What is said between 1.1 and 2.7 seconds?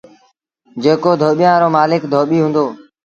ڌوٻيآݩ رو مآلڪ ڌوٻيٚ هُݩدو۔